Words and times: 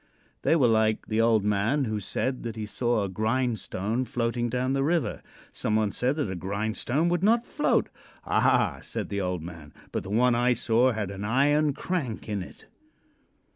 They 0.41 0.55
were 0.55 0.65
like 0.65 1.05
the 1.09 1.21
old 1.21 1.43
man 1.43 1.85
who 1.85 1.99
said 1.99 2.41
that 2.41 2.55
he 2.55 2.65
saw 2.65 3.03
a 3.03 3.07
grindstone 3.07 4.03
floating 4.05 4.49
down 4.49 4.73
the 4.73 4.81
river. 4.83 5.21
Some 5.51 5.75
one 5.75 5.91
said 5.91 6.15
that 6.15 6.31
a 6.31 6.35
grindstone 6.35 7.07
would 7.09 7.21
not 7.21 7.45
float. 7.45 7.89
"Ah," 8.25 8.79
said 8.81 9.09
the 9.09 9.21
old 9.21 9.43
man, 9.43 9.71
"but 9.91 10.01
the 10.01 10.09
one 10.09 10.33
I 10.33 10.53
saw 10.55 10.91
had 10.91 11.11
an 11.11 11.23
iron 11.23 11.73
crank 11.73 12.27
in 12.27 12.41
it." 12.41 12.65